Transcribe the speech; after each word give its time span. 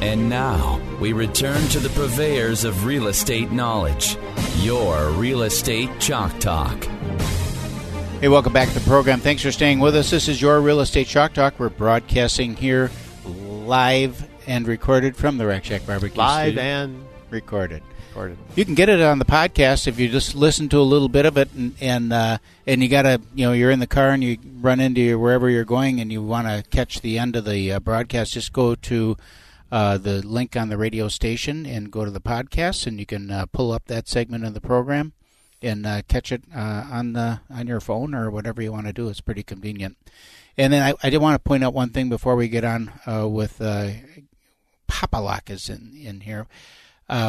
And 0.00 0.28
now 0.28 0.80
we 1.00 1.12
return 1.14 1.66
to 1.68 1.78
the 1.78 1.88
purveyors 1.88 2.64
of 2.64 2.84
real 2.84 3.06
estate 3.06 3.50
knowledge, 3.50 4.18
your 4.58 5.08
Real 5.12 5.42
Estate 5.42 5.88
Chalk 5.98 6.38
Talk. 6.38 6.84
Hey, 8.20 8.28
welcome 8.28 8.52
back 8.52 8.68
to 8.68 8.74
the 8.78 8.86
program. 8.86 9.20
Thanks 9.20 9.42
for 9.42 9.50
staying 9.50 9.80
with 9.80 9.96
us. 9.96 10.10
This 10.10 10.28
is 10.28 10.40
your 10.40 10.60
Real 10.60 10.80
Estate 10.80 11.06
Chalk 11.06 11.32
Talk. 11.32 11.58
We're 11.58 11.70
broadcasting 11.70 12.56
here 12.56 12.90
live 13.24 14.28
and 14.46 14.68
recorded 14.68 15.16
from 15.16 15.38
the 15.38 15.46
Rack 15.46 15.64
Shack 15.64 15.86
Barbecue 15.86 16.18
Live 16.18 16.52
studio. 16.52 16.62
and 16.62 17.06
recorded. 17.30 17.82
recorded. 18.10 18.36
You 18.54 18.66
can 18.66 18.74
get 18.74 18.90
it 18.90 19.00
on 19.00 19.18
the 19.18 19.24
podcast 19.24 19.86
if 19.88 19.98
you 19.98 20.10
just 20.10 20.34
listen 20.34 20.68
to 20.70 20.78
a 20.78 20.82
little 20.82 21.08
bit 21.08 21.24
of 21.24 21.38
it, 21.38 21.52
and 21.54 21.74
and 21.80 22.12
uh, 22.12 22.38
and 22.66 22.82
you 22.82 22.88
gotta 22.90 23.20
you 23.34 23.46
know 23.46 23.52
you're 23.52 23.70
in 23.70 23.80
the 23.80 23.86
car 23.86 24.10
and 24.10 24.22
you 24.22 24.36
run 24.60 24.78
into 24.78 25.00
your, 25.00 25.18
wherever 25.18 25.48
you're 25.48 25.64
going 25.64 26.00
and 26.00 26.12
you 26.12 26.22
want 26.22 26.46
to 26.46 26.64
catch 26.70 27.00
the 27.00 27.18
end 27.18 27.34
of 27.34 27.46
the 27.46 27.72
uh, 27.72 27.80
broadcast. 27.80 28.34
Just 28.34 28.52
go 28.52 28.74
to 28.74 29.16
uh, 29.70 29.98
the 29.98 30.26
link 30.26 30.56
on 30.56 30.68
the 30.68 30.76
radio 30.76 31.08
station 31.08 31.66
and 31.66 31.90
go 31.90 32.04
to 32.04 32.10
the 32.10 32.20
podcast, 32.20 32.86
and 32.86 32.98
you 32.98 33.06
can 33.06 33.30
uh, 33.30 33.46
pull 33.46 33.72
up 33.72 33.86
that 33.86 34.08
segment 34.08 34.44
of 34.44 34.54
the 34.54 34.60
program 34.60 35.12
and 35.62 35.86
uh, 35.86 36.02
catch 36.06 36.30
it 36.30 36.42
uh, 36.54 36.86
on 36.90 37.12
the 37.14 37.40
on 37.50 37.66
your 37.66 37.80
phone 37.80 38.14
or 38.14 38.30
whatever 38.30 38.62
you 38.62 38.72
want 38.72 38.86
to 38.86 38.92
do. 38.92 39.08
It's 39.08 39.20
pretty 39.20 39.42
convenient. 39.42 39.96
And 40.56 40.72
then 40.72 40.82
I, 40.82 40.94
I 41.02 41.10
did 41.10 41.18
want 41.18 41.34
to 41.34 41.48
point 41.48 41.64
out 41.64 41.74
one 41.74 41.90
thing 41.90 42.08
before 42.08 42.36
we 42.36 42.48
get 42.48 42.64
on 42.64 42.92
uh, 43.06 43.28
with 43.28 43.60
uh, 43.60 43.90
Pop-A-Lock 44.86 45.50
is 45.50 45.68
in 45.68 45.92
in 46.00 46.20
here. 46.20 46.46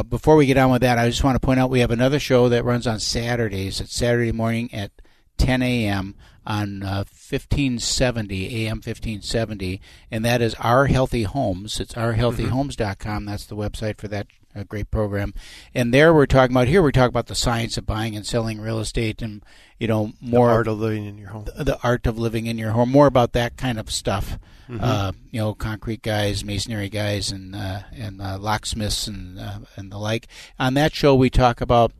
Before 0.09 0.35
we 0.35 0.45
get 0.45 0.57
on 0.57 0.71
with 0.71 0.81
that, 0.81 0.97
I 0.97 1.09
just 1.09 1.23
want 1.23 1.35
to 1.35 1.45
point 1.45 1.59
out 1.59 1.69
we 1.69 1.81
have 1.81 1.91
another 1.91 2.19
show 2.19 2.49
that 2.49 2.65
runs 2.65 2.87
on 2.87 2.99
Saturdays. 2.99 3.79
It's 3.81 3.93
Saturday 3.93 4.31
morning 4.31 4.73
at 4.73 4.91
10 5.37 5.61
a.m. 5.61 6.15
on 6.45 6.83
uh, 6.83 7.03
1570 7.29 8.65
AM 8.65 8.77
1570, 8.77 9.81
and 10.11 10.25
that 10.25 10.41
is 10.41 10.55
Our 10.55 10.87
Healthy 10.87 11.23
Homes. 11.23 11.79
It's 11.79 11.93
ourhealthyhomes.com. 11.93 13.25
That's 13.25 13.45
the 13.45 13.55
website 13.55 13.97
for 13.97 14.07
that 14.07 14.27
uh, 14.55 14.63
great 14.63 14.89
program. 14.89 15.33
And 15.73 15.93
there 15.93 16.13
we're 16.13 16.25
talking 16.25 16.55
about 16.55 16.67
here 16.67 16.81
we're 16.81 16.91
talking 16.91 17.09
about 17.09 17.27
the 17.27 17.35
science 17.35 17.77
of 17.77 17.85
buying 17.85 18.15
and 18.15 18.25
selling 18.25 18.59
real 18.59 18.79
estate, 18.79 19.21
and 19.21 19.43
you 19.79 19.87
know 19.87 20.13
more 20.19 20.47
the 20.47 20.53
art 20.53 20.67
of 20.67 20.79
living 20.79 21.05
in 21.05 21.17
your 21.17 21.29
home. 21.29 21.45
the, 21.45 21.63
the 21.63 21.79
art 21.83 22.07
of 22.07 22.17
living 22.17 22.45
in 22.45 22.57
your 22.57 22.71
home, 22.71 22.89
more 22.89 23.07
about 23.07 23.33
that 23.33 23.57
kind 23.57 23.79
of 23.79 23.91
stuff. 23.91 24.39
Mm-hmm. 24.69 24.83
Uh, 24.83 25.11
you 25.31 25.39
know, 25.39 25.53
concrete 25.53 26.01
guys, 26.01 26.43
masonry 26.43 26.89
guys, 26.89 27.31
and 27.31 27.55
uh, 27.55 27.81
and 27.93 28.21
uh, 28.21 28.37
locksmiths 28.37 29.07
and 29.07 29.39
uh, 29.39 29.59
and 29.75 29.91
the 29.91 29.97
like. 29.97 30.27
On 30.59 30.73
that 30.73 30.93
show, 30.93 31.15
we 31.15 31.29
talk 31.29 31.61
about 31.61 31.93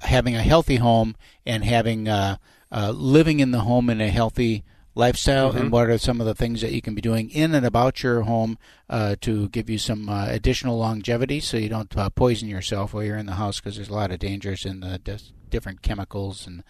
having 0.00 0.34
a 0.34 0.42
healthy 0.42 0.76
home 0.76 1.16
and 1.44 1.64
having 1.64 2.08
uh, 2.08 2.36
uh, 2.74 2.90
living 2.90 3.38
in 3.40 3.52
the 3.52 3.60
home 3.60 3.88
in 3.88 4.00
a 4.00 4.08
healthy 4.10 4.64
lifestyle 4.96 5.48
Mm-hmm. 5.50 5.58
and 5.58 5.72
what 5.72 5.88
are 5.88 5.98
some 5.98 6.20
of 6.20 6.26
the 6.26 6.34
things 6.34 6.60
that 6.60 6.72
you 6.72 6.80
can 6.82 6.94
be 6.94 7.00
doing 7.00 7.30
in 7.30 7.54
and 7.54 7.64
about 7.66 8.02
your 8.02 8.22
home 8.22 8.58
uh, 8.90 9.16
to 9.22 9.48
give 9.48 9.68
you 9.70 9.78
some 9.78 10.08
uh, 10.08 10.26
additional 10.28 10.78
longevity 10.78 11.40
so 11.40 11.56
you 11.56 11.68
don't 11.68 11.96
uh, 11.96 12.10
poison 12.10 12.48
yourself 12.48 12.92
while 12.94 13.02
you're 13.02 13.16
in 13.16 13.26
the 13.26 13.32
house 13.34 13.58
because 13.60 13.76
there's 13.76 13.88
a 13.88 13.94
lot 13.94 14.10
of 14.12 14.18
dangers 14.20 14.64
in 14.64 14.80
the 14.80 14.98
dis- 14.98 15.32
different 15.50 15.82
chemicals 15.82 16.46
and 16.46 16.62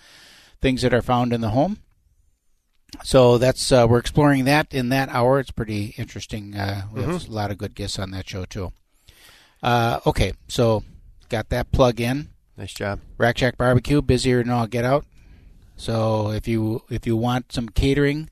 things 0.63 0.81
that 0.83 0.95
are 0.95 1.03
found 1.03 1.33
in 1.33 1.41
the 1.43 1.51
home 1.51 1.79
so 3.03 3.39
that's 3.39 3.73
uh, 3.73 3.87
we're 3.89 3.99
exploring 3.99 4.45
that 4.45 4.73
in 4.73 4.89
that 4.91 5.09
hour. 5.09 5.41
It's 5.41 5.51
pretty 5.51 5.95
interesting. 5.99 6.55
Uh, 6.57 6.83
we 6.93 7.03
have 7.03 7.29
a 7.29 7.31
lot 7.33 7.51
of 7.51 7.59
good 7.59 7.75
guests 7.75 7.99
on 7.99 8.13
that 8.13 8.29
show 8.29 8.45
too. 8.45 8.73
Uh, 9.63 9.99
okay, 10.07 10.33
so 10.47 10.85
got 11.29 11.49
that 11.49 11.73
plug 11.73 12.01
in. 12.01 12.29
Nice 12.57 12.73
job. 12.73 13.01
Rack 13.19 13.39
Shack 13.39 13.59
Barbecue 13.59 14.01
busier 14.01 14.43
than 14.45 14.53
all 14.53 14.69
get 14.69 14.85
out. 14.85 15.05
So 15.77 16.31
if 16.31 16.47
you 16.49 16.83
if 16.91 17.07
you 17.07 17.17
want 17.17 17.53
some 17.53 17.69
catering, 17.69 18.31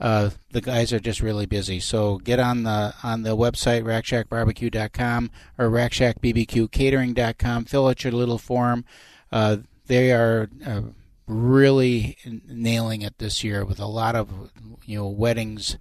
uh, 0.00 0.30
the 0.50 0.60
guys 0.60 0.92
are 0.92 1.00
just 1.00 1.20
really 1.20 1.46
busy. 1.46 1.78
So 1.80 2.18
get 2.18 2.40
on 2.40 2.62
the 2.62 2.94
on 3.02 3.22
the 3.22 3.36
website 3.36 3.84
rackshackbarbecue.com 3.84 5.30
or 5.58 5.68
rackshackbbqcatering.com. 5.68 7.64
Fill 7.66 7.88
out 7.88 8.04
your 8.04 8.12
little 8.12 8.38
form. 8.38 8.84
Uh, 9.30 9.58
they 9.86 10.12
are 10.12 10.48
uh, 10.66 10.82
really 11.26 12.16
nailing 12.24 13.02
it 13.02 13.18
this 13.18 13.44
year 13.44 13.64
with 13.64 13.78
a 13.78 13.86
lot 13.86 14.16
of 14.16 14.50
you 14.86 14.98
know 14.98 15.06
weddings 15.08 15.76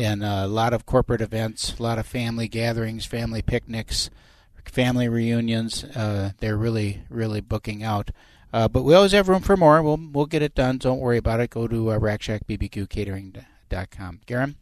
and 0.00 0.24
a 0.24 0.46
lot 0.46 0.72
of 0.72 0.86
corporate 0.86 1.20
events, 1.20 1.78
a 1.78 1.82
lot 1.82 1.98
of 1.98 2.06
family 2.06 2.48
gatherings, 2.48 3.04
family 3.04 3.42
picnics, 3.42 4.08
family 4.64 5.08
reunions. 5.08 5.84
Uh, 5.84 6.30
they're 6.38 6.56
really 6.56 7.02
really 7.10 7.40
booking 7.40 7.82
out. 7.82 8.10
Uh, 8.52 8.68
but 8.68 8.82
we 8.82 8.94
always 8.94 9.12
have 9.12 9.28
room 9.28 9.40
for 9.42 9.56
more. 9.56 9.82
We'll 9.82 9.98
we'll 10.12 10.26
get 10.26 10.42
it 10.42 10.54
done. 10.54 10.78
Don't 10.78 11.00
worry 11.00 11.18
about 11.18 11.40
it. 11.40 11.50
Go 11.50 11.66
to 11.68 11.90
uh, 11.90 11.98
rackshackbbqcatering.com. 11.98 14.20
Garen, 14.26 14.56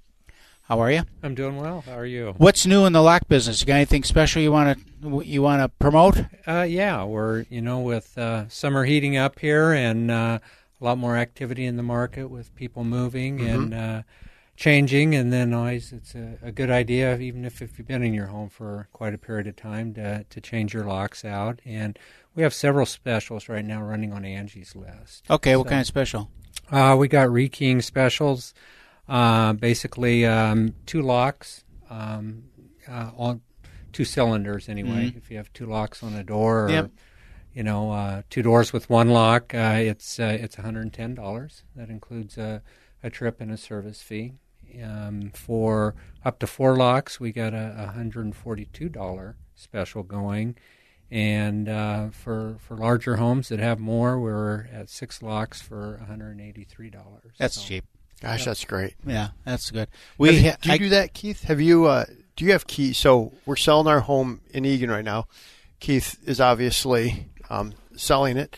how 0.62 0.80
are 0.80 0.90
you? 0.90 1.02
I'm 1.22 1.36
doing 1.36 1.56
well. 1.56 1.84
How 1.86 1.98
are 1.98 2.06
you? 2.06 2.34
What's 2.38 2.66
new 2.66 2.84
in 2.86 2.92
the 2.92 3.02
lock 3.02 3.28
business? 3.28 3.60
You 3.60 3.68
got 3.68 3.74
anything 3.74 4.02
special 4.02 4.42
you 4.42 4.50
want 4.50 4.76
to 4.76 4.82
you 5.24 5.40
want 5.42 5.62
to 5.62 5.68
promote? 5.68 6.24
Uh, 6.46 6.66
yeah, 6.68 7.04
we're 7.04 7.44
you 7.48 7.62
know 7.62 7.78
with 7.78 8.18
uh, 8.18 8.48
summer 8.48 8.84
heating 8.84 9.16
up 9.16 9.38
here 9.38 9.72
and 9.72 10.10
uh, 10.10 10.40
a 10.80 10.84
lot 10.84 10.98
more 10.98 11.16
activity 11.16 11.64
in 11.64 11.76
the 11.76 11.84
market 11.84 12.28
with 12.28 12.52
people 12.56 12.82
moving 12.82 13.40
and 13.40 13.72
uh, 13.72 14.02
changing, 14.56 15.14
and 15.14 15.32
then 15.32 15.54
always 15.54 15.92
it's 15.92 16.12
a, 16.14 16.38
a 16.42 16.50
good 16.50 16.70
idea, 16.70 17.16
even 17.18 17.44
if, 17.44 17.62
if 17.62 17.78
you've 17.78 17.86
been 17.86 18.02
in 18.02 18.12
your 18.12 18.26
home 18.26 18.48
for 18.48 18.88
quite 18.92 19.14
a 19.14 19.18
period 19.18 19.46
of 19.46 19.54
time, 19.54 19.94
to 19.94 20.24
to 20.28 20.40
change 20.40 20.74
your 20.74 20.84
locks 20.84 21.24
out. 21.24 21.60
And 21.64 21.96
we 22.36 22.42
have 22.42 22.54
several 22.54 22.86
specials 22.86 23.48
right 23.48 23.64
now 23.64 23.82
running 23.82 24.12
on 24.12 24.24
Angie's 24.24 24.76
list. 24.76 25.24
Okay, 25.28 25.56
what 25.56 25.66
kind 25.66 25.80
of 25.80 25.86
special? 25.86 26.30
Uh, 26.70 26.94
we 26.98 27.08
got 27.08 27.28
rekeying 27.28 27.82
specials. 27.82 28.54
Uh, 29.08 29.52
basically, 29.54 30.26
um, 30.26 30.74
two 30.84 31.00
locks, 31.00 31.64
um, 31.90 32.44
uh, 32.88 33.10
on 33.16 33.40
two 33.92 34.04
cylinders 34.04 34.68
anyway. 34.68 35.12
If 35.16 35.30
you 35.30 35.38
have 35.38 35.52
two 35.52 35.66
locks 35.66 36.02
on 36.02 36.14
a 36.14 36.22
door, 36.22 36.66
or, 36.66 36.70
Yep. 36.70 36.90
you 37.54 37.62
know, 37.62 37.90
uh, 37.92 38.22
two 38.30 38.42
doors 38.42 38.72
with 38.72 38.90
one 38.90 39.08
lock, 39.10 39.54
uh, 39.54 39.76
it's 39.78 40.20
uh, 40.20 40.36
it's 40.40 40.58
one 40.58 40.64
hundred 40.64 40.82
and 40.82 40.92
ten 40.92 41.14
dollars. 41.14 41.62
That 41.74 41.88
includes 41.88 42.36
a, 42.36 42.62
a 43.02 43.10
trip 43.10 43.40
and 43.40 43.50
a 43.50 43.56
service 43.56 44.02
fee. 44.02 44.34
Um, 44.82 45.30
for 45.32 45.94
up 46.24 46.40
to 46.40 46.46
four 46.46 46.76
locks, 46.76 47.18
we 47.20 47.32
got 47.32 47.54
a 47.54 47.74
one 47.76 47.94
hundred 47.94 48.24
and 48.26 48.36
forty-two 48.36 48.88
dollar 48.88 49.36
special 49.54 50.02
going. 50.02 50.56
And 51.10 51.68
uh, 51.68 52.08
for 52.10 52.56
for 52.58 52.76
larger 52.76 53.16
homes 53.16 53.48
that 53.50 53.60
have 53.60 53.78
more, 53.78 54.18
we're 54.18 54.66
at 54.72 54.90
six 54.90 55.22
locks 55.22 55.62
for 55.62 55.98
one 55.98 56.06
hundred 56.08 56.32
and 56.32 56.40
eighty-three 56.40 56.90
dollars. 56.90 57.32
That's 57.38 57.62
cheap. 57.62 57.84
Gosh, 58.20 58.44
that's 58.44 58.64
great. 58.64 58.94
Yeah, 59.06 59.28
that's 59.44 59.70
good. 59.70 59.88
We 60.18 60.30
We 60.30 60.42
ha- 60.48 60.56
do 60.60 60.68
you 60.70 60.74
I- 60.74 60.78
do 60.78 60.88
that, 60.88 61.14
Keith? 61.14 61.44
Have 61.44 61.60
you? 61.60 61.84
Uh, 61.84 62.06
do 62.34 62.44
you 62.44 62.52
have 62.52 62.66
Keith? 62.66 62.96
So 62.96 63.32
we're 63.44 63.56
selling 63.56 63.86
our 63.86 64.00
home 64.00 64.40
in 64.50 64.64
Eagan 64.64 64.90
right 64.90 65.04
now. 65.04 65.26
Keith 65.78 66.18
is 66.26 66.40
obviously 66.40 67.28
um, 67.50 67.74
selling 67.96 68.36
it, 68.36 68.56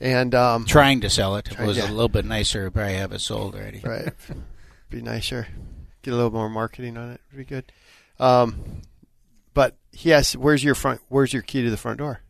and 0.00 0.34
um, 0.34 0.64
trying 0.64 1.00
to 1.02 1.10
sell 1.10 1.36
it. 1.36 1.48
If 1.50 1.60
it 1.60 1.66
was 1.66 1.76
yeah. 1.76 1.90
a 1.90 1.92
little 1.92 2.08
bit 2.08 2.24
nicer, 2.24 2.70
probably 2.70 2.94
have 2.94 3.12
it 3.12 3.20
sold 3.20 3.54
already. 3.54 3.80
right, 3.84 4.12
be 4.88 5.02
nicer. 5.02 5.48
Get 6.02 6.14
a 6.14 6.16
little 6.16 6.30
more 6.30 6.48
marketing 6.48 6.96
on 6.96 7.10
it. 7.10 7.20
Would 7.32 7.38
be 7.38 7.44
good. 7.44 7.70
Um, 8.18 8.80
but 8.95 8.95
he 9.96 10.12
asked, 10.12 10.36
"Where's 10.36 10.62
your 10.62 10.74
front? 10.74 11.00
Where's 11.08 11.32
your 11.32 11.42
key 11.42 11.62
to 11.62 11.70
the 11.70 11.76
front 11.76 11.98
door?" 11.98 12.20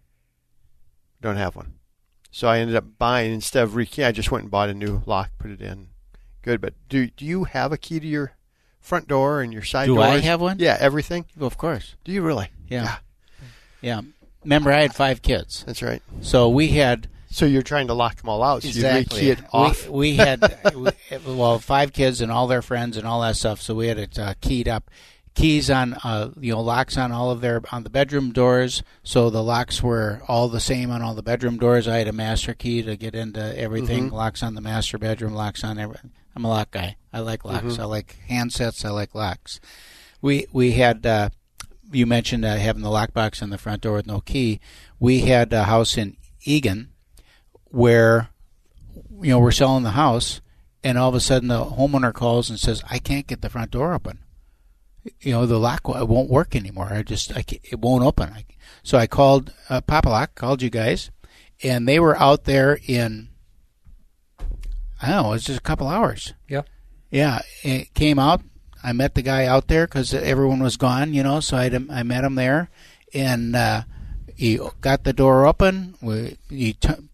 Don't 1.21 1.37
have 1.37 1.57
one. 1.57 1.75
So 2.31 2.49
I 2.49 2.59
ended 2.59 2.77
up 2.77 2.85
buying 2.99 3.33
instead 3.33 3.63
of 3.65 3.71
rekey. 3.73 4.07
I 4.07 4.13
just 4.13 4.31
went 4.31 4.43
and 4.43 4.51
bought 4.51 4.69
a 4.69 4.75
new 4.75 5.03
lock, 5.07 5.31
put 5.39 5.51
it 5.51 5.61
in. 5.61 5.89
Good, 6.43 6.61
but 6.61 6.75
do 6.89 7.09
do 7.09 7.25
you 7.25 7.45
have 7.45 7.73
a 7.73 7.79
key 7.79 7.99
to 7.99 8.07
your 8.07 8.33
front 8.79 9.09
door 9.09 9.41
and 9.41 9.53
your 9.53 9.63
side 9.63 9.87
Do 9.87 9.97
doors? 9.97 10.07
I 10.07 10.19
have 10.21 10.41
one? 10.41 10.59
Yeah, 10.59 10.77
everything. 10.79 11.25
Well, 11.37 11.47
of 11.47 11.59
course. 11.59 11.97
Do 12.05 12.13
you 12.13 12.23
really? 12.23 12.51
Yeah. 12.69 12.99
Yeah. 13.81 14.03
Remember, 14.45 14.71
I 14.73 14.83
had 14.83 14.95
five 14.95 15.23
kids, 15.23 15.65
That's 15.67 15.83
right. 15.83 16.03
so 16.21 16.49
we 16.49 16.69
had 16.69 17.09
So 17.31 17.47
you're 17.47 17.63
trying 17.63 17.89
to 17.89 17.95
lock 17.95 18.17
them 18.17 18.29
all 18.29 18.43
out. 18.45 18.63
So 18.63 18.69
exactly. 18.69 19.27
you 19.27 19.35
rekey 19.35 19.39
it 19.39 19.45
off. 19.53 19.89
We, 19.89 20.13
we 20.13 20.17
had 20.17 20.59
we, 20.75 20.91
well 21.27 21.59
five 21.59 21.93
kids 21.93 22.21
and 22.21 22.31
all 22.31 22.47
their 22.47 22.63
friends 22.63 22.97
and 22.97 23.07
all 23.07 23.23
that 23.23 23.37
stuff. 23.37 23.61
So 23.61 23.75
we 23.75 23.89
had 23.89 23.99
it 23.99 24.19
uh, 24.19 24.35
keyed 24.41 24.69
up, 24.69 24.89
keys 25.37 25.71
on 25.71 25.95
uh, 26.03 26.31
you 26.41 26.53
know 26.53 26.61
locks 26.61 26.97
on 26.97 27.13
all 27.13 27.31
of 27.31 27.41
their 27.41 27.63
on 27.71 27.85
the 27.85 27.91
bedroom 27.91 28.33
doors. 28.33 28.83
So 29.05 29.31
the 29.31 29.43
locks 29.43 29.83
were 29.83 30.21
all 30.27 30.49
the 30.49 30.59
same 30.59 30.91
on 30.91 31.03
all 31.03 31.15
the 31.15 31.23
bedroom 31.23 31.59
doors. 31.59 31.87
I 31.87 31.99
had 31.99 32.09
a 32.09 32.13
master 32.13 32.55
key 32.55 32.83
to 32.83 32.97
get 32.97 33.15
into 33.15 33.57
everything. 33.57 34.11
Locks 34.11 34.43
on 34.43 34.55
the 34.55 34.61
master 34.61 34.99
bedroom. 34.99 35.35
Locks 35.35 35.63
on 35.63 35.79
every. 35.79 35.99
I'm 36.35 36.45
a 36.45 36.49
lock 36.49 36.73
guy. 36.73 36.97
I 37.13 37.21
like 37.21 37.45
locks. 37.45 37.79
I 37.79 37.85
like 37.85 38.17
handsets. 38.29 38.85
I 38.85 38.91
like 38.91 39.15
locks. 39.15 39.61
We 40.21 40.47
we 40.53 40.73
had 40.73 41.07
uh, 41.07 41.29
you 41.93 42.07
mentioned 42.07 42.45
uh, 42.45 42.57
having 42.57 42.83
the 42.83 42.89
lockbox 42.89 43.43
on 43.43 43.51
the 43.51 43.59
front 43.59 43.83
door 43.83 43.95
with 43.95 44.07
no 44.07 44.21
key. 44.21 44.59
We 44.99 45.21
had 45.21 45.53
a 45.53 45.65
house 45.65 45.97
in 45.97 46.17
Eagan 46.45 46.91
where 47.65 48.31
you 49.21 49.31
know 49.31 49.39
we're 49.39 49.51
selling 49.51 49.83
the 49.83 49.91
house, 49.91 50.41
and 50.83 50.97
all 50.99 51.11
of 51.11 51.15
a 51.15 51.21
sudden 51.21 51.49
the 51.49 51.65
homeowner 51.65 52.13
calls 52.13 52.49
and 52.49 52.59
says, 52.59 52.83
"I 52.91 52.99
can't 52.99 53.27
get 53.27 53.43
the 53.43 53.51
front 53.51 53.71
door 53.71 53.93
open." 53.93 54.21
You 55.21 55.33
know 55.33 55.47
the 55.47 55.59
lock 55.59 55.83
it 55.87 56.09
won't 56.09 56.31
work 56.31 56.57
anymore. 56.57 56.89
I 56.93 57.03
just 57.03 57.37
I 57.37 57.45
it 57.63 57.81
won't 57.81 58.05
open. 58.05 58.31
I, 58.31 58.45
so 58.83 58.99
I 58.99 59.07
called 59.07 59.53
uh, 59.69 59.81
Pop-A-Lock, 59.81 60.35
called 60.35 60.63
you 60.63 60.71
guys, 60.71 61.11
and 61.63 61.89
they 61.89 61.99
were 61.99 62.17
out 62.19 62.45
there 62.45 62.79
in 62.87 63.29
I 65.01 65.09
don't 65.09 65.23
know, 65.23 65.29
it 65.29 65.35
was 65.35 65.45
just 65.45 65.59
a 65.59 65.63
couple 65.63 65.89
hours. 65.89 66.35
Yeah. 66.49 66.63
Yeah, 67.11 67.41
it 67.63 67.95
came 67.95 68.19
out. 68.19 68.43
I 68.83 68.93
met 68.93 69.15
the 69.15 69.23
guy 69.23 69.47
out 69.47 69.69
there 69.69 69.87
because 69.87 70.15
everyone 70.15 70.63
was 70.63 70.77
gone, 70.77 71.15
you 71.15 71.23
know. 71.23 71.41
So 71.41 71.57
I 71.57 71.71
I 71.91 72.03
met 72.03 72.25
him 72.25 72.35
there, 72.35 72.71
and 73.13 73.55
uh, 73.57 73.83
he 74.35 74.61
got 74.81 75.05
the 75.05 75.13
door 75.13 75.47
open. 75.47 75.97
We 76.01 76.37
he 76.49 76.75
t- 76.75 77.09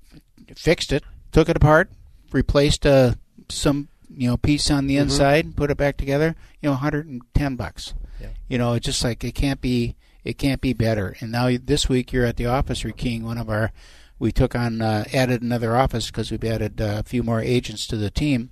fixed 0.56 0.92
it, 0.92 1.04
took 1.30 1.48
it 1.48 1.56
apart, 1.56 1.90
replaced 2.30 2.86
uh, 2.86 3.14
some 3.48 3.88
you 4.16 4.28
know 4.28 4.36
piece 4.36 4.70
on 4.70 4.86
the 4.86 4.96
inside, 4.96 5.56
put 5.56 5.70
it 5.70 5.76
back 5.76 5.96
together. 5.96 6.34
You 6.60 6.68
know, 6.68 6.72
110 6.72 7.56
bucks. 7.56 7.94
Yeah. 8.20 8.28
You 8.48 8.58
know, 8.58 8.74
it's 8.74 8.86
just 8.86 9.02
like 9.04 9.24
it 9.24 9.34
can't 9.34 9.60
be 9.60 9.96
it 10.24 10.38
can't 10.38 10.60
be 10.60 10.72
better. 10.72 11.16
And 11.20 11.32
now 11.32 11.50
this 11.62 11.88
week 11.88 12.12
you're 12.12 12.26
at 12.26 12.36
the 12.36 12.46
office 12.46 12.82
rekeying 12.82 13.22
one 13.22 13.38
of 13.38 13.48
our. 13.48 13.72
We 14.18 14.30
took 14.30 14.54
on 14.54 14.80
uh, 14.80 15.04
added 15.12 15.42
another 15.42 15.76
office 15.76 16.06
because 16.06 16.30
we've 16.30 16.44
added 16.44 16.80
uh, 16.80 16.98
a 17.00 17.02
few 17.02 17.24
more 17.24 17.40
agents 17.40 17.88
to 17.88 17.96
the 17.96 18.10
team, 18.10 18.50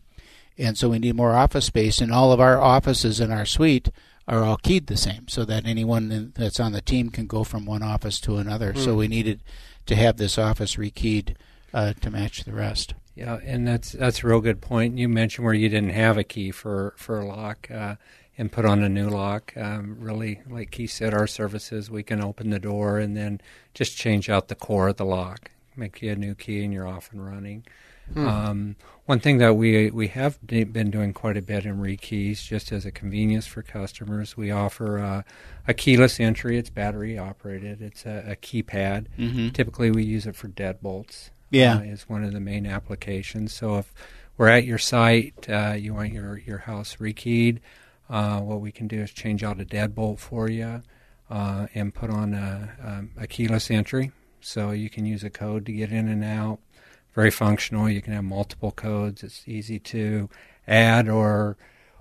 and 0.59 0.77
so 0.77 0.89
we 0.89 0.99
need 0.99 1.15
more 1.15 1.33
office 1.37 1.67
space. 1.67 2.01
And 2.01 2.13
all 2.13 2.33
of 2.33 2.41
our 2.41 2.61
offices 2.61 3.21
in 3.21 3.31
our 3.31 3.47
suite 3.47 3.89
are 4.27 4.43
all 4.43 4.57
keyed 4.57 4.89
the 4.89 4.97
same, 4.97 5.29
so 5.29 5.45
that 5.45 5.67
anyone 5.67 6.33
that's 6.35 6.59
on 6.59 6.73
the 6.73 6.81
team 6.81 7.11
can 7.11 7.29
go 7.29 7.45
from 7.45 7.67
one 7.67 7.85
office 7.85 8.19
to 8.21 8.39
another. 8.39 8.75
So 8.75 8.97
we 8.97 9.07
needed 9.07 9.43
to 9.87 9.95
have 9.95 10.17
this 10.17 10.39
office 10.39 10.75
rekeyed 10.75 11.37
uh, 11.73 11.93
to 12.01 12.11
match 12.11 12.45
the 12.45 12.53
rest. 12.53 12.95
Yeah, 13.15 13.39
and 13.45 13.67
that's 13.67 13.93
that's 13.93 14.23
a 14.23 14.27
real 14.27 14.41
good 14.41 14.61
point. 14.61 14.97
You 14.99 15.09
mentioned 15.09 15.45
where 15.45 15.55
you 15.55 15.69
didn't 15.69 15.91
have 15.91 16.17
a 16.17 16.25
key 16.25 16.51
for 16.51 16.95
for 16.97 17.19
a 17.21 17.27
lock 17.27 17.69
uh, 17.71 17.97
and 18.39 18.51
put 18.51 18.65
on 18.65 18.83
a 18.83 18.89
new 18.89 19.09
lock. 19.11 19.53
Um, 19.57 19.97
really, 19.99 20.41
like 20.49 20.71
Keith 20.71 20.93
said, 20.93 21.13
our 21.13 21.27
services 21.27 21.91
we 21.91 22.03
can 22.03 22.23
open 22.23 22.51
the 22.51 22.59
door 22.61 22.99
and 22.99 23.17
then 23.17 23.41
just 23.75 23.97
change 23.97 24.31
out 24.31 24.49
the 24.49 24.55
core 24.55 24.89
of 24.89 24.97
the 24.97 25.05
lock, 25.05 25.51
make 25.77 26.01
you 26.01 26.13
a 26.13 26.17
new 26.17 26.35
key, 26.35 26.63
and 26.65 26.73
you're 26.73 26.87
off 26.87 27.11
and 27.13 27.25
running. 27.25 27.65
Um, 28.17 28.75
one 29.07 29.21
thing 29.21 29.39
that 29.39 29.55
we 29.55 29.89
we 29.91 30.09
have 30.09 30.39
been 30.45 30.91
doing 30.91 31.13
quite 31.13 31.37
a 31.37 31.43
bit 31.43 31.65
in 31.65 31.77
rekeys, 31.79 32.43
just 32.43 32.73
as 32.73 32.85
a 32.85 32.91
convenience 32.91 33.47
for 33.47 33.63
customers, 33.63 34.37
we 34.37 34.51
offer 34.51 34.99
uh, 34.99 35.23
a 35.69 35.75
keyless 35.75 36.19
entry. 36.19 36.59
It's 36.59 36.71
battery 36.71 37.17
operated. 37.19 37.81
It's 37.81 38.07
a, 38.07 38.25
a 38.33 38.37
keypad. 38.37 39.07
Mhm. 39.17 39.53
Typically, 39.53 39.91
we 39.93 40.03
use 40.03 40.27
it 40.27 40.35
for 40.35 40.49
deadbolts 40.49 41.31
Yeah. 41.51 41.77
uh, 41.77 41.81
is 41.81 42.09
one 42.09 42.25
of 42.25 42.33
the 42.33 42.41
main 42.41 42.67
applications. 42.67 43.53
So 43.53 43.79
if 43.79 43.93
we're 44.37 44.49
at 44.49 44.65
your 44.65 44.79
site, 44.79 45.49
uh, 45.49 45.75
you 45.77 45.95
want 45.95 46.13
your, 46.13 46.39
your 46.39 46.59
house 46.59 46.97
rekeyed, 46.97 47.59
uh, 48.09 48.41
what 48.41 48.61
we 48.61 48.73
can 48.73 48.89
do 48.89 49.01
is 49.01 49.11
change 49.11 49.45
out 49.45 49.61
a 49.61 49.65
deadbolt 49.65 50.19
for 50.19 50.49
you 50.49 50.83
uh, 51.29 51.67
and 51.75 51.95
put 51.95 52.11
on 52.11 52.35
a, 52.35 52.71
um, 52.85 53.11
a 53.17 53.27
keyless 53.27 53.71
entry. 53.71 54.13
So 54.41 54.71
you 54.71 54.89
can 54.91 55.05
use 55.07 55.23
a 55.23 55.31
code 55.31 55.67
to 55.67 55.73
get 55.73 55.93
in 55.93 56.09
and 56.09 56.25
out. 56.25 56.59
Very 57.15 57.31
functional. 57.31 57.89
You 57.91 58.01
can 58.01 58.13
have 58.15 58.25
multiple 58.25 58.71
codes. 58.71 59.23
It's 59.23 59.43
easy 59.47 59.79
to 59.81 60.29
add 60.67 61.09
or 61.09 61.57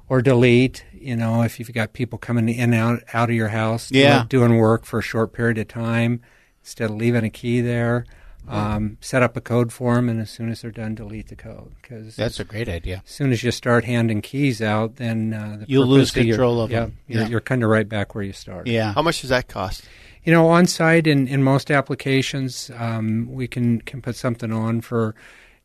or 0.07 0.21
delete. 0.21 0.85
You 0.93 1.15
know, 1.15 1.41
if 1.43 1.59
you've 1.59 1.73
got 1.73 1.93
people 1.93 2.17
coming 2.17 2.47
in 2.49 2.73
and 2.73 2.75
out 2.75 3.03
out 3.13 3.29
of 3.29 3.35
your 3.35 3.49
house, 3.49 3.91
Yeah. 3.91 4.25
doing 4.29 4.57
work 4.57 4.85
for 4.85 4.99
a 4.99 5.03
short 5.03 5.33
period 5.33 5.57
of 5.57 5.67
time, 5.67 6.21
instead 6.61 6.89
of 6.91 6.95
leaving 6.95 7.23
a 7.25 7.29
key 7.29 7.59
there, 7.61 8.05
um, 8.49 8.97
set 8.99 9.21
up 9.23 9.37
a 9.37 9.41
code 9.41 9.71
for 9.71 9.95
them, 9.95 10.09
and 10.09 10.19
as 10.19 10.29
soon 10.29 10.49
as 10.49 10.61
they're 10.61 10.71
done, 10.71 10.95
delete 10.95 11.27
the 11.27 11.35
code. 11.35 11.71
Because 11.81 12.15
That's 12.15 12.39
a 12.39 12.43
great 12.43 12.67
idea. 12.67 13.03
as 13.05 13.11
soon 13.11 13.31
as 13.31 13.43
you 13.43 13.51
start 13.51 13.85
handing 13.85 14.21
keys 14.21 14.61
out, 14.61 14.95
then 14.97 15.33
uh, 15.33 15.57
the 15.59 15.65
You'll 15.67 15.83
purpose 15.83 16.15
lose 16.15 16.25
your- 16.25 16.35
control 16.35 16.61
of 16.61 16.71
yeah, 16.71 16.79
them. 16.81 16.97
You're, 17.07 17.21
Yeah. 17.21 17.27
you're 17.29 17.41
kind 17.41 17.63
of 17.63 17.69
right 17.69 17.87
back 17.87 18.15
where 18.15 18.23
you 18.23 18.33
started. 18.33 18.71
Yeah. 18.71 18.93
How 18.93 19.01
much 19.03 19.21
does 19.21 19.29
that 19.29 19.47
cost? 19.47 19.83
You 20.23 20.33
know, 20.33 20.47
on 20.49 20.65
site 20.65 21.07
in, 21.07 21.27
in 21.27 21.43
most 21.43 21.71
applications, 21.71 22.69
um, 22.77 23.27
we 23.31 23.47
can, 23.47 23.81
can 23.81 24.01
put 24.01 24.15
something 24.15 24.51
on 24.51 24.81
for, 24.81 25.15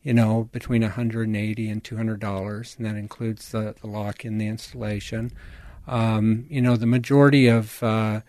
you 0.03 0.15
know, 0.15 0.49
between 0.53 0.83
180 0.83 1.69
and 1.69 1.83
200 1.83 2.21
dollars, 2.21 2.75
and 2.77 2.87
that 2.87 2.97
includes 2.97 3.51
the, 3.51 3.75
the 3.81 3.87
lock 3.87 4.25
in 4.25 4.39
the 4.39 4.47
installation. 4.47 5.33
Um, 5.87 6.47
you 6.49 6.63
know, 6.63 6.77
the 6.77 6.87
majority 6.87 7.49
of 7.49 7.83
uh, 7.83 8.21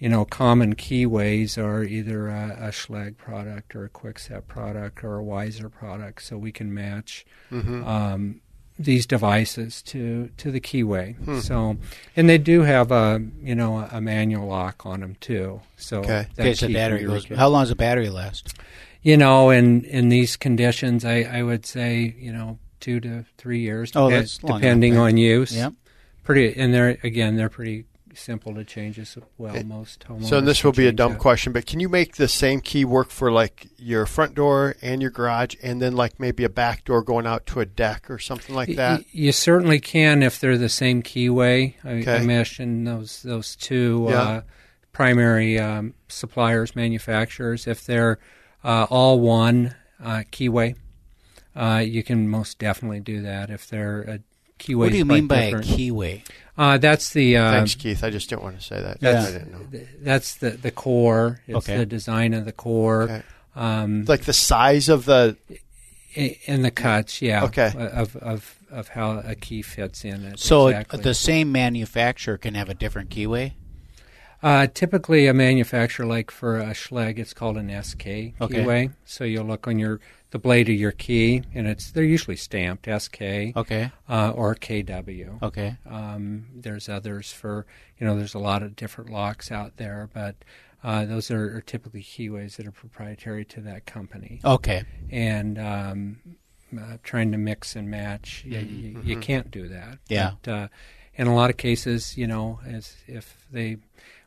you 0.00 0.08
know 0.08 0.24
common 0.24 0.74
keyways 0.74 1.56
are 1.56 1.84
either 1.84 2.26
a, 2.28 2.56
a 2.60 2.68
Schlage 2.70 3.16
product 3.16 3.76
or 3.76 3.84
a 3.84 3.88
Kwikset 3.88 4.48
product 4.48 5.04
or 5.04 5.20
a 5.20 5.22
Weiser 5.22 5.70
product, 5.70 6.22
so 6.22 6.36
we 6.36 6.50
can 6.50 6.74
match 6.74 7.24
um, 7.52 8.40
these 8.78 9.06
devices 9.06 9.82
to 9.82 10.30
to 10.38 10.50
the 10.50 10.60
keyway. 10.60 11.14
So, 11.42 11.76
and 12.16 12.28
they 12.28 12.38
do 12.38 12.62
have 12.62 12.90
a 12.90 13.22
you 13.42 13.54
know 13.54 13.78
a, 13.78 13.88
a 13.92 14.00
manual 14.00 14.48
lock 14.48 14.84
on 14.86 15.00
them 15.00 15.16
too. 15.20 15.60
So 15.76 16.00
Okay. 16.00 16.26
that 16.36 16.42
Okay, 16.42 16.54
so 16.54 16.68
battery 16.72 17.04
goes. 17.04 17.26
How 17.26 17.48
long 17.48 17.62
does 17.62 17.68
the 17.68 17.76
battery 17.76 18.08
last? 18.08 18.54
You 19.02 19.16
know, 19.16 19.50
in 19.50 19.84
in 19.84 20.08
these 20.08 20.36
conditions, 20.36 21.04
I 21.04 21.22
I 21.22 21.42
would 21.42 21.64
say 21.66 22.14
you 22.18 22.32
know 22.32 22.58
two 22.80 23.00
to 23.00 23.24
three 23.36 23.60
years, 23.60 23.92
Oh, 23.94 24.06
depe- 24.08 24.10
that's 24.12 24.42
long 24.42 24.60
depending 24.60 24.94
enough, 24.94 25.04
on 25.08 25.16
use. 25.18 25.54
Yep. 25.54 25.74
Pretty, 26.24 26.58
and 26.58 26.72
they're 26.72 26.96
again 27.02 27.36
they're 27.36 27.48
pretty 27.50 27.84
simple 28.14 28.54
to 28.54 28.64
change 28.64 28.98
as 28.98 29.16
well. 29.38 29.54
It- 29.54 29.66
most 29.66 30.04
homeowners. 30.08 30.24
So 30.26 30.40
this 30.40 30.62
will 30.64 30.72
be 30.72 30.86
a 30.86 30.92
dumb 30.92 31.12
that. 31.12 31.18
question, 31.20 31.52
but 31.52 31.66
can 31.66 31.80
you 31.80 31.88
make 31.88 32.16
the 32.16 32.28
same 32.28 32.60
key 32.60 32.84
work 32.84 33.10
for 33.10 33.30
like 33.30 33.68
your 33.78 34.06
front 34.06 34.34
door 34.34 34.76
and 34.82 35.00
your 35.02 35.10
garage, 35.10 35.54
and 35.62 35.80
then 35.80 35.94
like 35.96 36.18
maybe 36.20 36.44
a 36.44 36.48
back 36.48 36.84
door 36.84 37.02
going 37.02 37.26
out 37.26 37.46
to 37.46 37.60
a 37.60 37.66
deck 37.66 38.10
or 38.10 38.18
something 38.18 38.54
like 38.54 38.74
that? 38.76 39.00
y- 39.00 39.06
You 39.12 39.32
certainly 39.32 39.80
can 39.80 40.22
if 40.22 40.40
they're 40.40 40.58
the 40.58 40.68
same 40.68 41.02
keyway. 41.02 41.74
I, 41.84 41.88
I 41.90 41.92
Okay. 42.00 42.26
mentioned 42.26 42.86
those 42.86 43.22
those 43.22 43.54
two 43.56 44.06
Yeah. 44.10 44.20
uh, 44.22 44.40
primary 44.92 45.58
um, 45.58 45.94
suppliers, 46.08 46.74
manufacturers. 46.74 47.66
If 47.66 47.86
they're 47.86 48.18
uh, 48.64 48.86
all 48.90 49.20
one 49.20 49.74
uh, 50.02 50.22
keyway, 50.32 50.74
uh, 51.54 51.82
you 51.86 52.02
can 52.02 52.28
most 52.28 52.58
definitely 52.58 53.00
do 53.00 53.22
that. 53.22 53.50
If 53.50 53.68
they're 53.68 54.00
a 54.02 54.18
keyway, 54.60 54.76
What 54.76 54.92
do 54.92 54.98
you 54.98 55.04
mean 55.04 55.26
by 55.26 55.42
a 55.42 55.54
keyway? 55.54 56.22
Uh, 56.56 56.76
that's 56.78 57.12
the 57.14 57.36
uh, 57.38 57.50
Thanks, 57.52 57.74
Keith. 57.74 58.04
I 58.04 58.10
just 58.10 58.28
didn't 58.28 58.42
want 58.42 58.58
to 58.60 58.64
say 58.64 58.80
that. 58.80 58.98
Yeah. 59.00 59.22
I 59.22 59.32
didn't 59.32 59.52
know. 59.52 59.80
that's 60.02 60.34
the 60.36 60.50
the 60.50 60.70
core. 60.70 61.40
It's 61.46 61.56
Okay. 61.68 61.78
the 61.78 61.86
design 61.86 62.34
of 62.34 62.44
the 62.44 62.52
core. 62.52 63.02
Okay. 63.04 63.22
Um, 63.56 64.04
Like 64.06 64.22
the 64.24 64.32
size 64.34 64.88
of 64.88 65.06
the 65.06 65.36
i- 66.16 66.36
in 66.44 66.62
the 66.62 66.70
cuts, 66.70 67.20
yeah. 67.22 67.44
Okay. 67.44 67.72
Of 67.76 68.14
of 68.16 68.56
of 68.70 68.88
how 68.88 69.18
a 69.24 69.34
key 69.34 69.62
fits 69.62 70.04
in 70.04 70.22
it. 70.24 70.38
So 70.38 70.68
exactly. 70.68 71.00
the 71.00 71.14
same 71.14 71.50
manufacturer 71.50 72.36
can 72.38 72.54
have 72.54 72.68
a 72.68 72.74
different 72.74 73.10
keyway. 73.10 73.52
Uh, 74.42 74.66
typically, 74.72 75.26
a 75.26 75.34
manufacturer 75.34 76.06
like 76.06 76.30
for 76.30 76.58
a 76.58 76.70
Schlage, 76.70 77.18
it's 77.18 77.34
called 77.34 77.56
an 77.56 77.68
SK 77.82 78.06
Okay. 78.06 78.32
keyway. 78.40 78.92
So 79.04 79.24
you'll 79.24 79.44
look 79.46 79.66
on 79.68 79.78
your 79.78 80.00
the 80.30 80.38
blade 80.38 80.68
of 80.68 80.76
your 80.76 80.92
key, 80.92 81.42
and 81.54 81.66
it's 81.66 81.90
they're 81.90 82.04
usually 82.04 82.36
stamped 82.36 82.86
SK 82.86 83.22
Okay. 83.56 83.90
uh, 84.08 84.30
or 84.30 84.54
KW. 84.54 85.42
Okay. 85.42 85.76
Um, 85.88 86.46
there's 86.54 86.88
others 86.88 87.32
for 87.32 87.66
you 87.98 88.06
know. 88.06 88.16
There's 88.16 88.34
a 88.34 88.38
lot 88.38 88.62
of 88.62 88.76
different 88.76 89.10
locks 89.10 89.50
out 89.50 89.76
there, 89.76 90.08
but 90.14 90.36
uh, 90.82 91.04
those 91.04 91.30
are, 91.30 91.56
are 91.56 91.60
typically 91.60 92.02
keyways 92.02 92.56
that 92.56 92.66
are 92.66 92.72
proprietary 92.72 93.44
to 93.46 93.60
that 93.60 93.84
company. 93.86 94.40
Okay. 94.44 94.84
And 95.10 95.58
um, 95.58 96.20
uh, 96.78 96.96
trying 97.02 97.32
to 97.32 97.38
mix 97.38 97.76
and 97.76 97.90
match, 97.90 98.44
you, 98.46 98.58
you, 98.60 99.00
you 99.04 99.16
can't 99.18 99.50
do 99.50 99.68
that. 99.68 99.98
Yeah. 100.08 100.32
But, 100.42 100.50
uh, 100.50 100.68
in 101.16 101.26
a 101.26 101.34
lot 101.34 101.50
of 101.50 101.58
cases, 101.58 102.16
you 102.16 102.26
know, 102.26 102.60
as 102.64 102.96
if 103.06 103.46
they, 103.52 103.76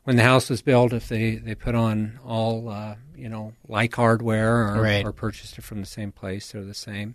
when 0.04 0.16
the 0.16 0.22
house 0.22 0.48
was 0.50 0.62
built, 0.62 0.92
if 0.92 1.08
they, 1.08 1.36
they 1.36 1.54
put 1.54 1.74
on 1.74 2.18
all, 2.24 2.68
uh, 2.68 2.94
you 3.16 3.28
know, 3.28 3.52
like 3.68 3.94
hardware 3.94 4.68
or, 4.68 4.80
Right. 4.82 5.04
or 5.04 5.12
purchased 5.12 5.58
it 5.58 5.62
from 5.64 5.80
the 5.80 5.86
same 5.86 6.12
place, 6.12 6.52
they're 6.52 6.62
the 6.64 6.74
same. 6.74 7.14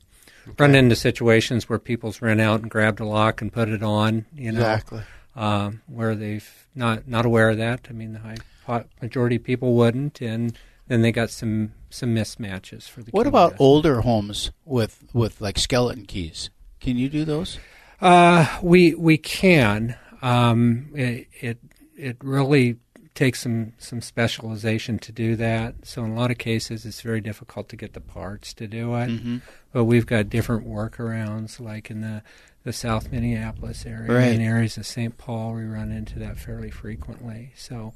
Run 0.58 0.74
into 0.74 0.96
situations 0.96 1.70
where 1.70 1.78
people's 1.80 2.22
run 2.22 2.40
out 2.40 2.62
and 2.62 2.70
grabbed 2.72 3.00
a 3.00 3.06
lock 3.06 3.42
and 3.42 3.52
put 3.54 3.70
it 3.70 3.84
on, 3.84 4.26
you 4.36 4.52
know, 4.52 4.60
exactly. 4.60 5.02
um, 5.36 5.82
where 5.88 6.16
they've 6.16 6.68
not 6.74 7.08
not 7.08 7.26
aware 7.26 7.50
of 7.52 7.58
that. 7.58 7.88
I 7.90 7.94
mean, 7.94 8.14
the 8.14 8.20
high 8.66 8.86
majority 9.02 9.36
of 9.36 9.44
people 9.44 9.74
wouldn't, 9.76 10.22
and 10.22 10.58
then 10.88 11.02
they 11.04 11.12
got 11.12 11.30
some 11.30 11.74
some 11.92 12.16
mismatches 12.16 12.90
for 12.90 13.04
the. 13.04 13.12
What 13.12 13.28
about 13.28 13.56
older 13.60 14.02
homes 14.02 14.52
with 14.66 15.04
with 15.14 15.40
like 15.40 15.60
skeleton 15.60 16.06
keys? 16.06 16.50
Can 16.80 16.98
you 16.98 17.10
do 17.10 17.26
those? 17.26 17.60
Uh, 18.02 18.48
we 18.64 18.96
we 18.96 19.18
can. 19.20 19.98
Um, 20.24 20.90
it, 20.96 21.28
it 21.42 21.58
it 22.00 22.18
really 22.24 22.78
takes 23.16 23.42
some 23.42 23.74
some 23.78 24.02
specialization 24.02 24.98
to 25.00 25.12
do 25.12 25.36
that. 25.36 25.76
So 25.84 26.04
in 26.04 26.12
a 26.12 26.16
lot 26.16 26.32
of 26.32 26.38
cases, 26.38 26.86
it's 26.86 27.02
very 27.02 27.22
difficult 27.22 27.70
to 27.70 27.76
get 27.76 27.94
the 27.94 28.00
parts 28.00 28.54
to 28.56 28.68
do 28.68 28.96
it. 28.96 29.10
Mm-hmm. 29.10 29.38
But 29.74 29.86
we've 29.86 30.06
got 30.06 30.30
different 30.30 30.68
workarounds, 30.68 31.60
like 31.60 31.92
in 31.92 32.02
the 32.02 32.24
the 32.64 32.74
South 32.74 33.12
Minneapolis 33.12 33.86
area. 33.86 34.12
Right. 34.12 34.32
In 34.32 34.42
areas 34.42 34.78
of 34.78 34.86
St. 34.86 35.18
Paul, 35.18 35.54
we 35.54 35.64
run 35.64 35.92
into 35.92 36.20
that 36.20 36.38
fairly 36.38 36.72
frequently. 36.72 37.52
So 37.56 37.94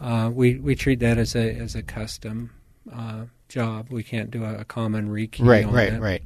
uh, 0.00 0.30
we 0.32 0.56
we 0.56 0.74
treat 0.74 1.00
that 1.00 1.18
as 1.18 1.36
a 1.36 1.54
as 1.54 1.74
a 1.74 1.82
custom 1.82 2.50
uh, 2.92 3.24
job. 3.48 3.88
We 3.90 4.02
can't 4.02 4.30
do 4.30 4.44
a, 4.44 4.60
a 4.60 4.64
common 4.64 5.10
rekey. 5.10 5.46
Right, 5.46 5.66
right, 5.66 5.92
it. 5.92 6.00
right. 6.00 6.22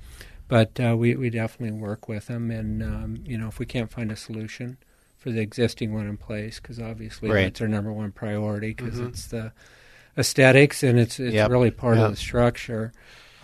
But 0.48 0.78
uh, 0.78 0.96
we 0.96 1.16
we 1.16 1.30
definitely 1.30 1.78
work 1.78 2.08
with 2.08 2.26
them, 2.26 2.52
and 2.52 2.82
um, 2.82 3.24
you 3.24 3.36
know 3.36 3.48
if 3.48 3.58
we 3.58 3.66
can't 3.66 3.90
find 3.90 4.12
a 4.12 4.16
solution 4.16 4.78
for 5.18 5.30
the 5.30 5.40
existing 5.40 5.92
one 5.92 6.06
in 6.06 6.16
place, 6.16 6.60
because 6.60 6.78
obviously 6.80 7.30
Right. 7.30 7.44
that's 7.44 7.60
our 7.60 7.68
number 7.68 7.92
one 7.92 8.12
priority, 8.12 8.74
because 8.74 8.98
it's 9.00 9.26
the 9.26 9.52
aesthetics 10.16 10.82
and 10.82 10.98
it's 10.98 11.18
it's 11.20 11.34
Yep. 11.34 11.50
really 11.50 11.70
part 11.70 11.96
Yep. 11.96 12.04
of 12.06 12.10
the 12.12 12.16
structure. 12.16 12.92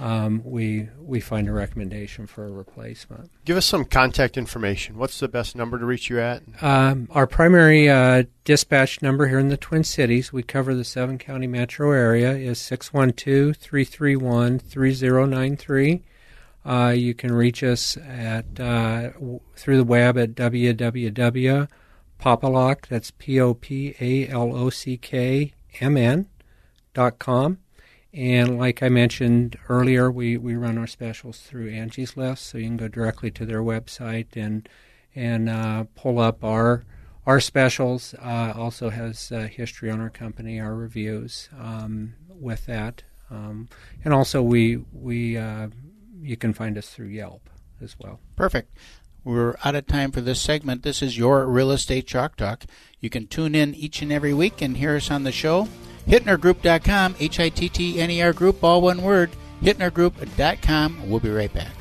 Um, 0.00 0.40
we 0.44 0.88
we 1.00 1.20
find 1.20 1.48
a 1.48 1.52
recommendation 1.52 2.26
for 2.26 2.46
a 2.46 2.50
replacement. 2.50 3.30
Give 3.44 3.56
us 3.56 3.66
some 3.66 3.84
contact 3.84 4.36
information. 4.36 4.96
What's 4.96 5.20
the 5.20 5.28
best 5.28 5.54
number 5.54 5.78
to 5.78 5.84
reach 5.84 6.10
you 6.10 6.18
at? 6.18 6.42
Um, 6.60 7.06
our 7.12 7.26
primary 7.26 7.88
uh, 7.88 8.24
dispatch 8.44 9.00
number 9.02 9.28
here 9.28 9.38
in 9.38 9.48
the 9.48 9.56
Twin 9.56 9.84
Cities, 9.84 10.32
we 10.32 10.42
cover 10.42 10.74
the 10.74 10.82
seven 10.84 11.18
county 11.18 11.46
metro 11.46 11.92
area, 11.92 12.32
is 12.32 12.58
612 12.58 13.56
331 13.56 14.58
3093. 14.58 16.02
Uh, 16.64 16.94
You 16.96 17.12
can 17.14 17.32
reach 17.32 17.62
us 17.62 17.96
at 17.96 18.60
uh, 18.60 19.10
w- 19.14 19.40
through 19.56 19.78
the 19.78 19.84
web 19.84 20.16
at 20.16 20.34
www.popalock, 20.34 21.68
that's 22.86 23.10
P 23.18 23.40
O 23.40 23.54
P 23.54 23.94
A 24.00 24.28
L 24.28 24.54
O 24.56 24.70
C 24.70 24.96
K 24.96 25.52
M 25.80 25.96
N 25.96 26.28
dot 26.94 27.18
com. 27.18 27.58
And 28.14 28.58
like 28.58 28.82
I 28.82 28.88
mentioned 28.90 29.58
earlier, 29.68 30.10
we, 30.10 30.36
we 30.36 30.54
run 30.54 30.76
our 30.76 30.86
specials 30.86 31.40
through 31.40 31.70
Angie's 31.70 32.14
List, 32.16 32.44
so 32.46 32.58
you 32.58 32.66
can 32.66 32.76
go 32.76 32.86
directly 32.88 33.30
to 33.32 33.46
their 33.46 33.62
website 33.62 34.36
and 34.36 34.68
and 35.14 35.48
uh, 35.48 35.84
pull 35.94 36.18
up 36.18 36.44
our 36.44 36.84
our 37.26 37.40
specials. 37.40 38.14
Uh, 38.22 38.52
also 38.54 38.90
has 38.90 39.28
history 39.30 39.90
on 39.90 40.00
our 40.00 40.10
company, 40.10 40.60
our 40.60 40.74
reviews 40.74 41.48
um, 41.58 42.14
with 42.28 42.66
that, 42.66 43.02
um, 43.30 43.68
and 44.04 44.12
also 44.12 44.42
we 44.42 44.76
we 44.92 45.36
uh, 45.38 45.68
you 46.22 46.36
can 46.36 46.52
find 46.52 46.78
us 46.78 46.88
through 46.88 47.08
Yelp 47.08 47.50
as 47.80 47.96
well. 47.98 48.20
Perfect. 48.36 48.76
We're 49.24 49.54
out 49.64 49.74
of 49.74 49.86
time 49.86 50.10
for 50.10 50.20
this 50.20 50.40
segment. 50.40 50.82
This 50.82 51.00
is 51.00 51.16
your 51.16 51.46
Real 51.46 51.70
Estate 51.70 52.06
Chalk 52.06 52.36
Talk. 52.36 52.64
You 53.00 53.08
can 53.08 53.28
tune 53.28 53.54
in 53.54 53.74
each 53.74 54.02
and 54.02 54.12
every 54.12 54.34
week 54.34 54.60
and 54.60 54.76
hear 54.76 54.96
us 54.96 55.10
on 55.10 55.22
the 55.22 55.32
show. 55.32 55.68
HittnerGroup.com, 56.08 57.16
H 57.20 57.38
I 57.38 57.48
T 57.48 57.68
T 57.68 58.00
N 58.00 58.10
E 58.10 58.20
R 58.22 58.32
Group, 58.32 58.64
all 58.64 58.82
one 58.82 59.02
word. 59.02 59.30
HittnerGroup.com. 59.62 61.08
We'll 61.08 61.20
be 61.20 61.30
right 61.30 61.52
back. 61.52 61.72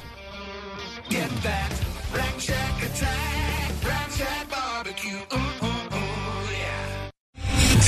Get 1.10 1.30
that 1.42 1.71